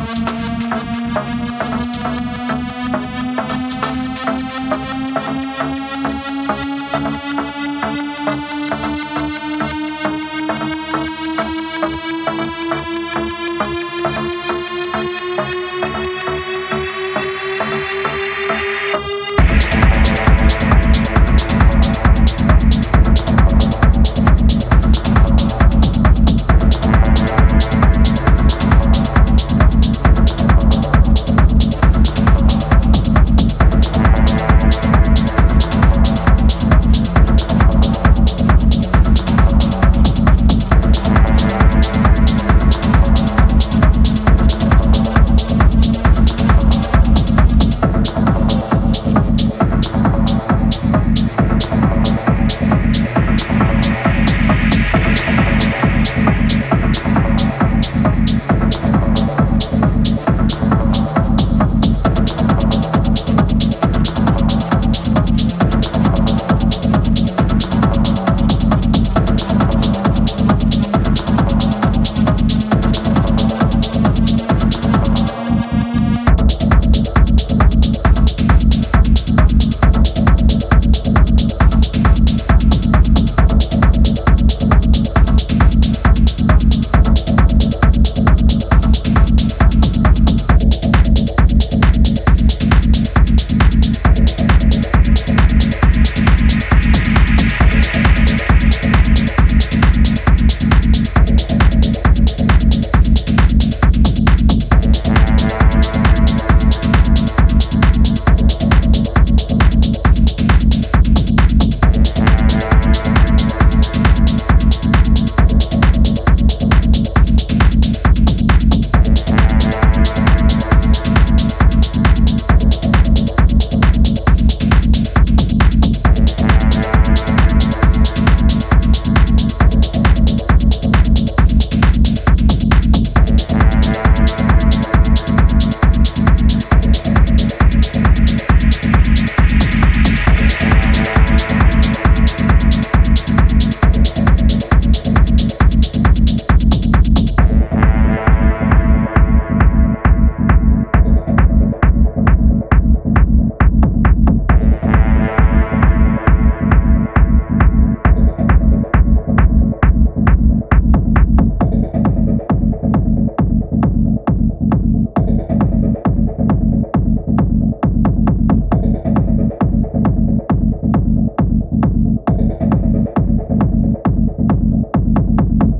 [0.00, 1.29] Música